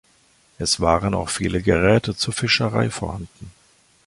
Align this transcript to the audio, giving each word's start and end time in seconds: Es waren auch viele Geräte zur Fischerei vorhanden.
Es 0.57 0.79
waren 0.79 1.13
auch 1.13 1.29
viele 1.29 1.61
Geräte 1.61 2.15
zur 2.15 2.33
Fischerei 2.33 2.89
vorhanden. 2.89 3.51